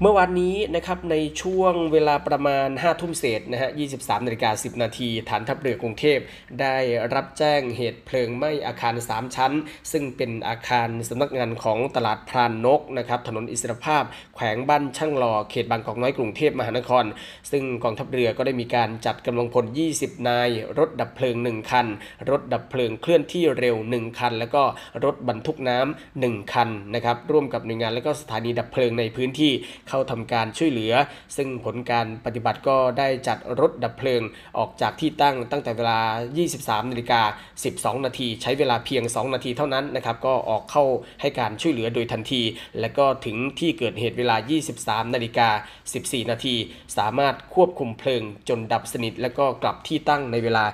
[0.03, 6.19] เมื่อวานนี้นะครับในช่วงเวลาประมาณ 5 ทุ่มเศษนะฮะ 23นาฬิกา10 นาทีฐานทัพเรือกรุงเทพ
[6.61, 6.77] ได้
[7.15, 9.53] รับแจ้งเหตุเพลิงไหม้อาคาร 3 ชั้น
[9.93, 17.05] ซึ่งเป็นอาคารสำนักงานของตลาดพรานนกนะครับถนนอิสรภาพ แขวงบ้านช่างหล่อเขตบางกอกน้อยกรุงเทพมหานคร
[17.51, 19.65] ซึ่งกองทัพเรือก็ได้มีการจัดกำลังพล
[19.97, 21.87] 20 นาย รถดับเพลิง 1 คัน
[22.31, 24.63] รถดับเพลิงเคลื่อนที่เร็ว 1 คัน แล้วก็
[25.05, 29.55] รถบรรทุกน้ำ1คันนะครับร่วมกับหน่วยงานและก็สถานีดับเพลิงในพื้นที่
[29.89, 30.93] เข้าทำการช่วยเหลือ
[31.37, 34.23] ซึ่งผลการปฏิบัติก็ได้จัดรถดับเพลิง
[34.59, 36.01] ออกจากที่ตั้งตั้งแต่เวลา
[36.47, 37.23] 23นาฬิกา
[37.65, 40.85] 12 นาที ใช้เวลาเพียง 2 นาทีเท่านั้นนะครับก็ออกเข้า
[41.21, 42.43] ให้การช่วยเหลือโดยทันที
[42.81, 44.37] และก็ถึงที่เกิดเหตุเวลา
[44.77, 45.49] 23นาฬิกา
[45.91, 46.55] 14 นาที
[46.97, 50.65] สามารถควบคุมเพลิงจนดับสนิท และก็กลับที่ตั้งในเวลา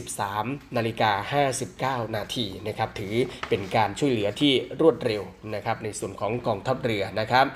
[0.00, 3.14] 23นาฬิกา59 นาทีนะครับถือ
[3.48, 5.22] เป็นการช่วยเหลือที่รวดเร็ว
[5.54, 7.46] นะครับในส่วนของกองทัพเรือนะครับ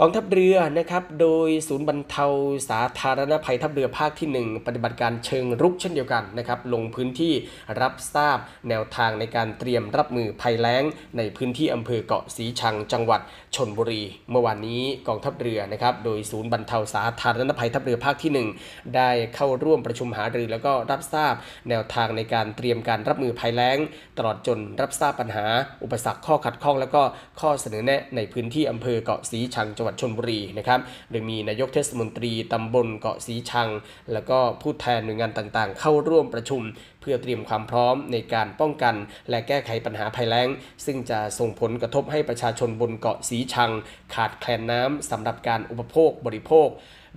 [0.00, 2.26] กองทัพเรือนะครับ โดยศูนย์บรรเทา
[2.68, 7.32] สาธารณภัยทัพเรือภาคที่ 1 ปฏิบัติการเชิงรุกเช่นเดียวกันนะครับ ลงพื้นที่
[7.80, 8.38] รับทราบ
[8.68, 10.82] แนวทางในการเตรียมรับมือภัยแล้ง
[11.16, 13.20] ในพื้นที่อำเภอเกาะสีชังจังหวัด
[13.56, 21.34] ชนบุรี เมื่อวานนี้กองทัพเรือนะครับ โดยศูนย์บรรเทาสาธารณภัยทัพเรือภาคที่ 1 ได้เข้าร่วมประชุมหารือแล้วก็รับทราบ
[21.68, 23.78] แนวทางในการเตรียมการรับมือภัยแล้ง
[24.18, 25.46] ตลอดจนรับทราบปัญหา
[25.82, 27.02] อุปสรรคข้อขัดข้อง แล้วก็
[27.40, 33.68] ข้อเสนอแนะในพื้นที่อำเภอเกาะสีชังจังหวัดชนบุรีนะครับครับโดยมีนายกเทศมนตรีตำบลเกาะสีชัง
[34.12, 36.62] แล้วก็ผู้แทนหน่วยงานต่างๆ เข้าร่วมประชุม
[37.00, 38.94] เพื่อเตรียมความพร้อมในการป้องกัน
[39.30, 40.48] และแก้ไขปัญหาภัยแล้ง
[40.86, 43.70] ซึ่งจะส่งผลกระทบให้ประชาชนบนเกาะสีชัง
[44.14, 46.68] ขาดแคลนน้ำสำหรับการอุปโภคบริโภค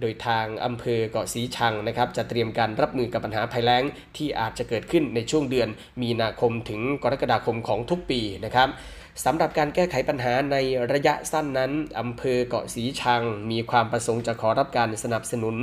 [0.01, 3.83] โดยทางอำเภอเกาะสีชังนะครับจะเตรียมการรับมือกับปัญหาภัยแล้ง
[4.17, 5.69] ที่อาจจะเกิดขึ้นในช่วงเดือน
[6.01, 8.69] มีนาคมถึงกรกฎาคมของทุกปีนะครับ
[9.25, 10.57] สำหรับการแก้ไขปัญหาใน
[10.93, 15.55] ระยะสั้นนั้นอำเภอเกาะสีชัง มีความประสงค์จะขอรับการสนับสนุน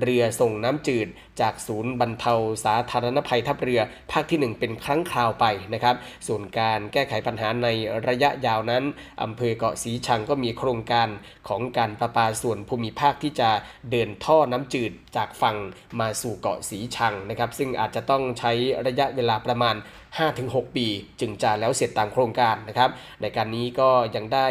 [0.00, 1.08] เรือส่งน้ำจืด
[1.40, 2.34] จากศูนย์บรรเทา
[2.64, 3.80] สาธารณภัยทัพเรือ
[4.12, 5.96] ภาคที่ 1 เป็นครั้งคราวไปนะครับ
[6.26, 7.68] ส่วนการแก้ไขปัญหาใน
[8.08, 8.84] ระยะยาวนั้น
[9.22, 11.08] อำเภอเกาะสีชังก็มีโครงการ
[11.48, 13.50] ของการประปาส่วนภูมิภาคที่จะ
[13.90, 15.56] เดินท่อน้ำจืดจากฝั่ง
[16.00, 18.52] มาสู่เกาะสีชังนะครับ ซึ่งอาจจะต้องใช้
[18.86, 19.76] ระยะเวลาประมาณ
[20.22, 20.86] 5-6 ปี
[21.20, 22.90] จึงจะแล้วเสร็จตามโครงการนะครับ
[23.22, 24.46] ในการนี้ก็ยังได้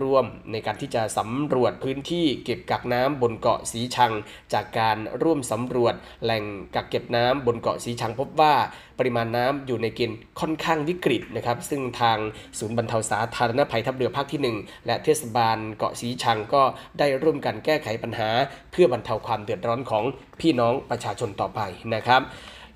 [0.00, 4.12] ร่วมในการที่จะสำรวจพื้นที่เก็บกักน้ำบนเกาะสีชัง
[4.52, 5.94] จากการร่วมสำรวจ
[6.24, 6.44] แหล่ง
[6.74, 8.54] กักเก็บน้ำบนเกาะสีชังพบว่า
[8.98, 12.18] ปริมาณน้ำอยู่ในเกณฑ์ค่อนข้างวิกฤตนะครับ ซึ่งทาง
[12.58, 16.62] ศูนย์บรรเทาสาธารณภัยทัพเรือภาคที่ 1 และเทศบาลเกาะสีชังก็
[16.98, 18.30] ได้ร่วมกันแก้ไขปัญหา
[18.72, 20.04] เพื่อบรรเทาความเดือดร้อนของ
[20.40, 21.60] พี่น้องประชาชนต่อไป
[21.94, 22.22] นะครับ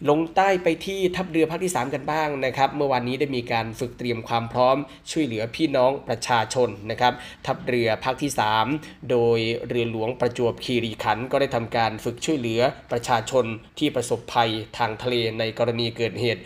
[0.08, 4.76] ลงใต้ไปที่ทัพเรือภาคที่ 3 กันบ้างนะครับ เมื่อวานนี้ได้มีการฝึกเตรียมความพร้อม
[5.10, 7.12] ช่วยเหลือพี่น้องประชาชนนะครับ
[7.46, 8.30] ทัพเรือภาคที่
[8.70, 9.38] 3 โดย
[9.68, 12.60] เรือหลวงประจวบคีรีขันธ์ก็ได้ทำการฝึกช่วยเหลือ
[12.92, 13.44] ประชาชน
[13.78, 16.42] ที่ประสบภัยทางทะเลในกรณีเกิดเหตุ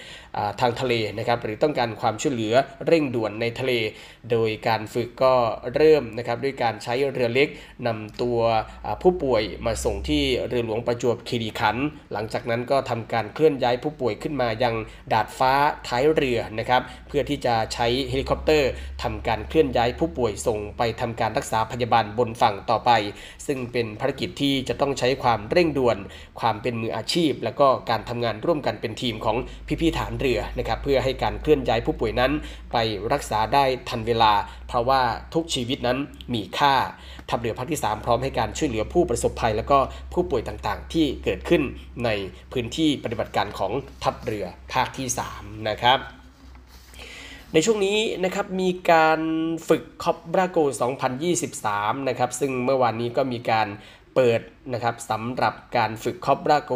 [0.60, 2.54] ทางทะเลนะครับ หรือต้องการความช่วยเหลือ
[2.86, 3.72] เร่งด่วนในทะเล
[4.30, 5.34] โดยการฝึกก็
[5.74, 7.48] เริ่มนะครับด้วยการใช้เรือเล็ก
[7.86, 8.38] นำตัว
[9.02, 14.74] ผู้ป่วยมาส่งที่เรือหลวงประจวบคีรีขันธ์หลังจากนั้นก็ทำการเคลื่อนื่อนย้ายผู้ป่วยขึ้นมายัง
[15.12, 15.52] ดาดฟ้า
[15.88, 18.70] ท้ายเรือนะครับเพื่อที่จะใช้เฮลิคอปเตอร์
[19.02, 22.90] ทำการเคลื่อนย้ายผู้ป่วยส่งไปทำการรักษาพยาบาลบนฝั่งต่อไป
[23.46, 25.98] ซึ่งเป็นภารกิจที่จะต้องใช้ความเร่งด่วน
[26.40, 29.36] ความเป็นมืออาชีพ และก็การทำงานร่วมกันเป็นทีมของ
[29.80, 32.32] พี่ๆทหารเรือนะครับเพื่อให้การเคลื่อนย้ายผู้ป่วยนั้น
[32.72, 32.76] ไป
[33.12, 34.32] รักษาได้ทันเวลา
[34.68, 35.02] เพราะว่า
[35.34, 35.98] ทุกชีวิตนั้น
[36.34, 36.74] มีค่า
[37.30, 39.78] ทัพเรือภาคที่ 3 พร้อมให้การช่วยเหลือผู้ประสบภัย แล้วก็
[40.12, 41.62] ผู้ป่วยต่างๆ ที่เกิดขึ้น
[42.04, 42.08] ใน
[42.52, 43.72] พื้นที่ปฏิบัติการของ
[44.02, 45.06] ทัพเรือภาคที่
[45.36, 45.98] 3 นะครับ
[47.52, 49.20] ในช่วงนี้นะครับมีการ
[49.68, 50.58] ฝึกคอปบราโก
[51.32, 53.68] 2023 นะครับซึ่งเมื่อวานนี้ก็มีการ
[54.14, 54.40] เปิด
[54.72, 56.72] นะครับสำหรับการฝึกคอปราโก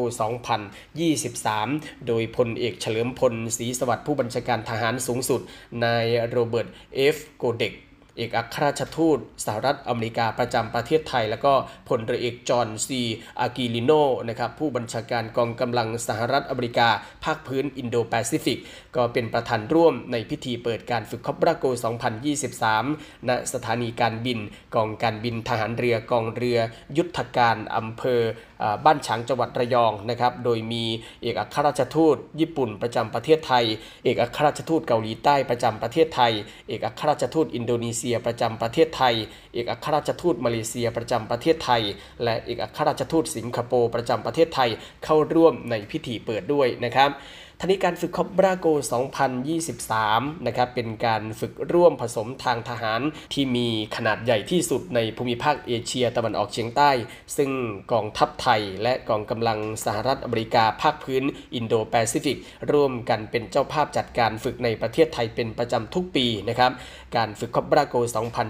[0.80, 5.40] 2023 โดยพลเอกเฉลิมพลศรีสวัสดิ์ผู้บัญชาการทหารสูงสุด
[5.84, 7.72] นายโรเบิร์ตเอฟโกเด็ก
[8.18, 11.52] เอกอัครราชทูตสหรัฐอเมริกาประจำประเทศไทย แล้วก็
[11.88, 13.02] พลเรือเอกจอห์นซี
[13.40, 13.92] อากิลิโน
[14.28, 16.88] นะครับผู้บัญชาการกองกำลังสหรัฐอเมริกา
[17.24, 18.58] ภาคพื้นอินโดแปซิฟิก
[18.96, 21.64] ก็เป็นประธานร่วมในพิธีเปิดการฝึกคอบร้าโกลด์
[22.46, 24.38] 2023 ณ สถานีการบิน
[24.74, 26.58] กองการบินทหารเรือกองเรือ
[26.96, 28.20] ยุทธการอำเภอ
[28.84, 30.84] บ้านฉางจังหวัดระยองนะครับ โดยมี
[31.22, 33.64] เอกอัครราชทูต ญี่ปุ่นประจำประเทศไทย
[34.04, 36.32] เอกอัครราชทูตเกาหลีใต้ประจำประเทศไทย
[36.68, 39.14] เอกอัครราชทูตอินโดนีเซียประจำประเทศไทย
[39.54, 41.82] เอกอัครราชทูตมาเลเซียประจำประเทศไทย
[42.24, 44.70] และเอกอัครราชทูตสิงคโปร์ประจำประเทศไทย
[45.04, 47.10] เข้าร่วมในพิธีเปิดด้วยนะครับ
[47.60, 48.66] ทนี้การฝึกคอบบราโก
[49.60, 53.00] 2023 นะครับ เป็นการฝึกร่วมผสมทางทหาร
[53.34, 56.90] ที่มีขนาดใหญ่ที่สุดในภูมิภาคเอเชียตะวันออกเฉียงใต้
[57.36, 57.50] ซึ่ง
[57.92, 62.38] กองทัพไทย และกองกำลังสหรัฐอเมริกาภาคพื้นอินโดแปซิฟิก
[62.72, 66.72] ร่วมกันเป็นเจ้าภาพจัดการฝึกในประเทศไทยเป็นประจำทุกปีนะครับ
[67.16, 67.94] การฝึกคอบบราโก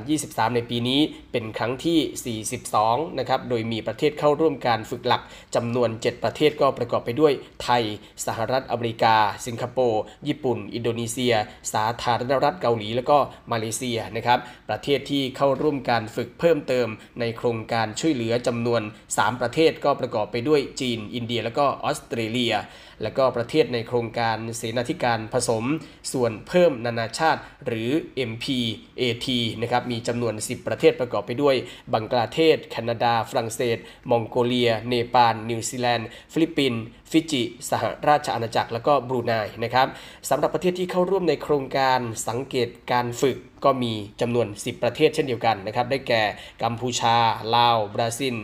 [0.01, 1.01] 2023 ในปีนี้
[1.33, 2.39] เป็นครั้งที่
[2.77, 5.23] 42 นะครับ โดยมีประเทศเข้าร่วมการฝึกหลัก
[5.55, 7.33] จำนวน 7 ประเทศก็ประกอบไปด้วย
[7.63, 7.85] ไทย
[8.27, 9.15] สหรัฐอเมริกา
[9.47, 11.35] สิงคโปร์ ญี่ปุ่น อินโดนีเซีย
[11.73, 13.19] สาธารณรัฐเกาหลี แล้วก็
[13.53, 14.39] มาเลเซียนะครับ
[14.69, 16.89] ประเทศที่เข้าร่วมการฝึกเพิ่มเติม
[17.21, 18.83] ในโครงการช่วยเหลือจำนวน
[19.13, 22.55] 3 ประเทศก็ประกอบไปด้วยจีน อินเดีย แล้วก็ออสเตรเลีย
[23.03, 25.65] และก็ประเทศในโครงการเสนาธิการผสม
[26.13, 27.91] ส่วนเพิ่มนานาชาติ หรือ
[28.31, 29.27] MPAT
[29.61, 31.55] นะครับมีจำนวน 10 ประเทศประกอบไปด้วย
[31.93, 33.79] บังกลาเทศ แคนาดา ฝรั่งเศส
[34.11, 36.81] มองโกเลีย เนปาล นิวซีแลนด์ ฟิลิปปินส์
[37.11, 39.33] ฟิจิ สหราชอาณาจักร แล้วก็บรูไน
[39.65, 39.87] นะครับ
[40.29, 46.23] สำหรับประเทศที่เข้าร่วมในโครงการสังเกตการฝึกก็มีจำนวน 10 ประเทศเช่นเดียวกันนะครับ ได้แก่
[46.63, 47.17] กัมพูชา
[47.55, 48.37] ลาว บราซิล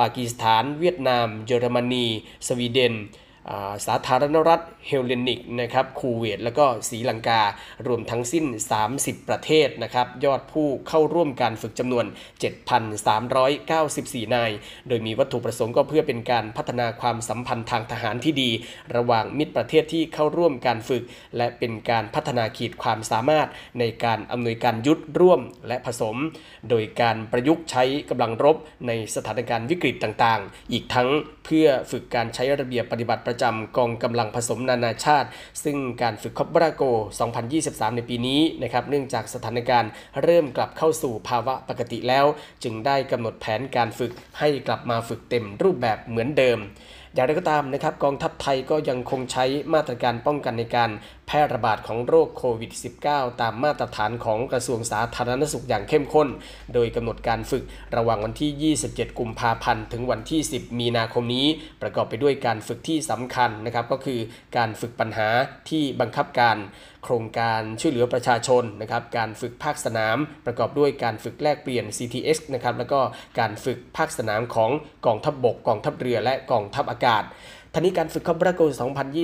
[0.00, 2.06] ปากีสถาน เวียดนาม เยอรมนี
[2.46, 2.94] สวีเดน
[3.86, 7.40] สาธารณรัฐเฮลเลนิกนะครับคูเวตแล้วก็ศรีลังกา
[7.86, 8.44] รวมทั้งสิ้น
[8.86, 12.04] 30 ประเทศนะครับยอดผู้เข้าร่วมการฝึกจำนวน
[13.00, 14.50] 7,394 นาย
[14.88, 18.50] โดยมีวัตถุประสงค์ก็เพื่อเป็นการพัฒนาความสัมพันธ์ทางทหารที่ดี
[18.96, 21.02] ระหว่างมิตรประเทศที่เข้าร่วมการฝึก
[21.36, 26.16] และเป็นการพัฒนาขีดความสามารถในการอำนวยการยุทธร่วมและผสม
[26.70, 31.08] โดยการประยุกต์ใช้กำลังรบในสถานการณ์วิกฤตต่างๆ อีกทั้ง
[31.44, 35.28] เพื่อฝึกการใช้ระเบียบปฏิบัติประจำกองกำลังผสมนานาชาติ
[35.64, 36.82] ซึ่งการฝึกคอบบราโก
[37.40, 39.90] 2023 ในปีนี้นะครับเนื่องจากสถานการณ์
[40.22, 42.26] เริ่มกลับเข้าสู่ภาวะปกติแล้ว
[42.62, 46.58] จึงได้กำหนดแผนการฝึกให้กลับมาฝึกเต็มรูปแบบเหมือนเดิม
[47.14, 50.90] อย่างไรก็ตามนะครับกองทัพไทยก็ยังคงใช้มาตรการป้องกันในการ
[51.26, 52.72] แพร่ระบาดของโรคโควิด
[53.06, 56.28] -19 ตามมาตรฐานของกระทรวงสาธารณสุขอย่างเข้มข้น
[56.74, 57.64] โดยกำหนดการฝึก
[57.96, 61.46] ระหว่างวันที่ 27 กุมภาพันธ์ ถึงวันที่ 10 มีนาคมนี้
[61.82, 64.20] ประกอบไปด้วยการฝึกที่สำคัญนะครับก็คือ
[64.56, 65.28] การฝึกปัญหา
[65.70, 66.56] ที่บังคับการ
[67.04, 70.16] โครงการช่วยเหลือประชาชนนะครับการฝึกภาคสนาม
[70.46, 73.00] ประกอบด้วยการฝึกแลกเปลี่ยน CTX นะครับแล้วก็
[73.38, 74.70] การฝึกภาคสนามของ
[75.06, 77.24] กองทัพบบก กองทัพเรือและกองทัพอากาศ
[77.76, 78.62] ทนี้การฝึกคอบราโก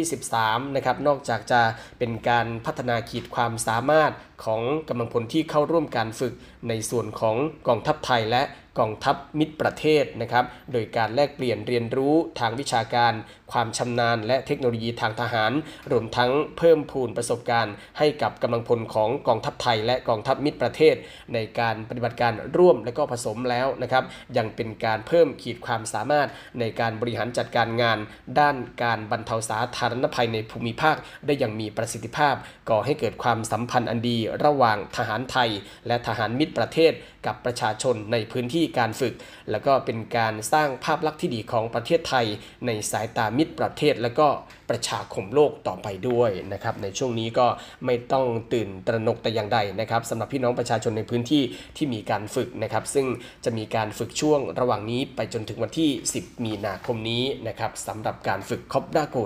[0.06, 1.60] 2023 นะครับ นอกจากจะ
[1.98, 4.12] เป็นการพัฒนาขีดความสามารถ
[4.44, 6.34] ของกำลังพลที่เข้าร่วมการฝึก
[6.68, 7.36] ในส่วนของ
[7.68, 8.42] กองทัพไทยและ
[8.78, 13.12] กองทัพมิตรประเทศนะครับ โดยการแลกเปลี่ยนเรียนรู้ทางวิชาการ
[13.52, 15.52] ความชำนาญ และเทคโนโลยีทางทหาร
[15.92, 20.94] รวมทั้งเพิ่มพูนประสบการณ์ ให้กับกำลังพลของกองทัพไทย และกองทัพมิตรประเทศ
[21.34, 24.04] ในการปฏิบัติการร่วมและก็ผสมแล้วนะครับ
[24.36, 26.28] ยังเป็นการเพิ่มขีดความสามารถ
[26.60, 27.98] ในการบริหารจัดการงาน
[28.40, 30.96] ด้านการบรรเทาสาธารณภัยในภูมิภาค
[31.26, 32.34] ได้อย่างมีประสิทธิภาพ
[32.70, 35.50] ก่อให้เกิดความสัมพันธ์อันดี ระหว่างทหารไทย
[35.86, 36.92] และทหารมิตรประเทศ
[37.26, 39.14] กับประชาชนในพื้นที่การฝึก
[39.50, 42.26] แล้วก็เป็นการสร้างภาพลักษณ์ที่ดีของประเทศไทย
[42.66, 44.28] ในสายตามิตรประเทศ และก็
[44.70, 47.46] ประชาคมโลกต่อไปด้วยนะครับในช่วงนี้ก็
[47.86, 51.42] ไม่ต้องตื่นตระหนกแต่อย่างใดนะครับสำหรับพี่น้องประชาชนในพื้นที่
[51.76, 53.06] ที่มีการฝึกนะครับ ซึ่ง
[53.44, 59.16] จะมีการฝึกช่วงระหว่างนี้ไปจนถึงวันที่ 10 มีนาคมนี้นะครับสำหรับการฝึกคอปดาโก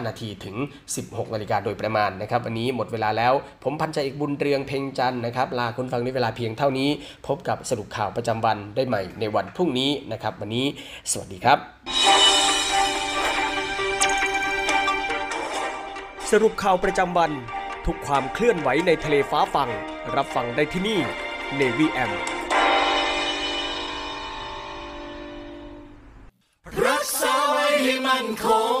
[0.00, 0.56] 5 นาทีถึง
[0.96, 3.32] 16 นาฬิกาโดยประมาณนะครับ วันนี้หมดเวลาแล้ว
[3.64, 6.88] ผมพันใจอีกบุญเรืองเพ่งจันนะครับลาคุณฟังในเวลาเพียงเท่านี้
[7.26, 10.66] พบกับสรุปข่าวประจำวันได้ใหม่ในวันพรุ่งนี้นะครับ วันนี้
[11.10, 11.58] สวัสดีครับ
[16.30, 17.30] สรุปข่าวประจำวัน
[17.86, 19.68] ทุกความเคลื่อนไหวในทะเลฟ้าฟัง
[20.16, 20.98] รับฟังได้ที่นี่
[21.58, 22.12] Navy M
[26.86, 28.48] รักษาไว้ให้มั่นค
[28.78, 28.80] ง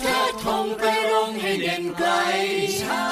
[0.00, 2.10] เทิดธงไปรงให้เด่นไกล
[2.80, 3.11] ชาติ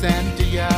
[0.00, 0.77] Sandia.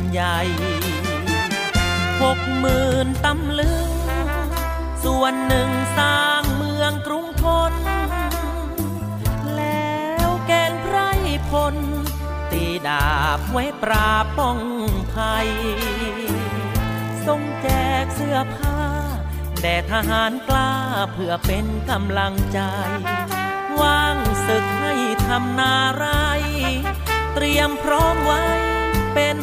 [0.11, 0.39] ใหญ่
[2.21, 3.89] หกหมื่นตำลึง
[5.03, 7.73] ส่วนหนึ่งสร้างเมืองกรุงทน
[9.55, 10.97] แล้วแกนไพร
[11.49, 11.75] พล
[12.51, 13.07] ตีดา
[13.37, 14.59] บไว้ปราบป้อง
[15.13, 15.49] ภัย
[17.25, 17.67] ทรงแจ
[18.03, 18.79] กเสื้อผ้า
[19.61, 20.73] แด่ทหารกล้า
[21.13, 22.59] เพื่อเป็นกำลังใจ
[23.81, 24.93] ว่างศึกให้
[25.27, 26.05] ทำนาไร
[27.35, 28.43] เตรียมพร้อมไว้
[29.13, 29.37] เป็น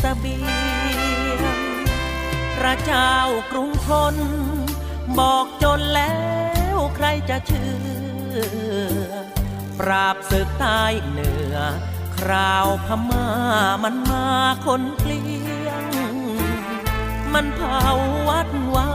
[0.00, 0.38] สเบี
[1.38, 1.58] ยง
[2.56, 3.14] พระเจ้า
[3.52, 4.16] กรุงทน
[5.18, 6.16] บอกจนแล้
[6.74, 7.72] วใครจะเชื่
[8.32, 9.12] อ
[9.78, 11.56] ปราบศึกใต้เหนือ
[12.16, 13.26] คราวพม่า
[13.84, 14.26] มันมา
[14.66, 15.22] คนเกลี
[15.66, 15.84] ยง
[17.32, 17.86] มันเผา
[18.28, 18.90] วัดวา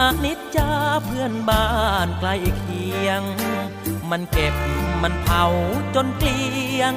[0.00, 0.70] อานิจจา
[1.04, 1.68] เพื่อนบ้า
[2.06, 3.22] นใกล้เคียง
[4.10, 4.54] มันเก็บ
[5.02, 5.44] มันเผา
[5.94, 6.42] จนเกลี
[6.80, 6.94] ยง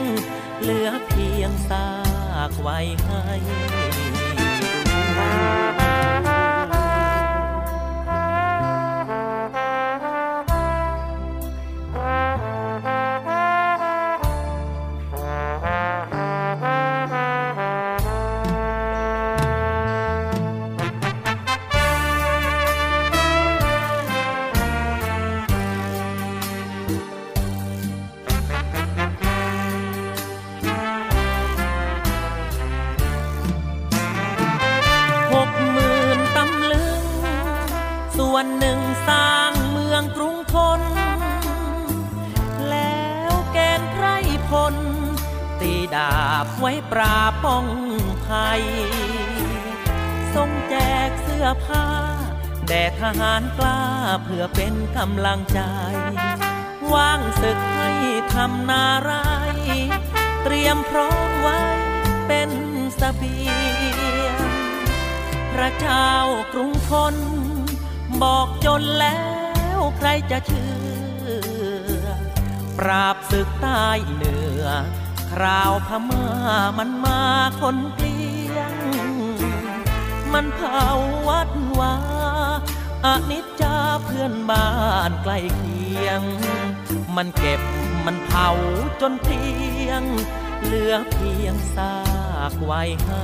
[0.62, 55.60] เหลือเพียงซากากไว้ให้ำลังใจ
[56.94, 57.90] ว่างศึกให้
[58.34, 59.12] ทำนาไร
[60.44, 61.60] เตรียมพร้อมไว้
[62.28, 62.52] เป็น
[63.00, 64.38] สเบียง
[65.54, 66.10] พระเจ้า
[66.54, 67.16] กรุงทน
[68.22, 69.22] บอกจนแล้
[69.78, 70.72] วใครจะเชื่
[72.02, 72.06] อ
[72.78, 74.66] ปราบศึกใต้เหนือ
[75.32, 76.26] คราวพม่า
[76.78, 77.22] มันมา
[77.62, 78.20] คนเกลี
[78.56, 78.74] ยง
[80.34, 80.86] มันเผา
[81.28, 81.50] วัด
[81.80, 81.96] วา
[83.06, 83.71] อนิจจา
[84.06, 84.70] เพื่อนบ้า
[85.10, 86.22] นใกล้เคียง
[87.16, 87.62] มันเก็บ
[88.06, 88.50] มันเผา
[89.02, 89.44] จนเกลี
[89.88, 90.04] ยง
[90.64, 91.96] เหลือเพียงซา
[92.52, 93.24] กไว้ให้